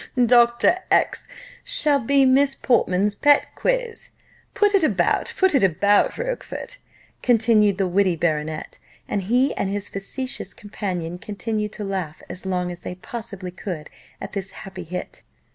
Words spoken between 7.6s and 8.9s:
the witty baronet,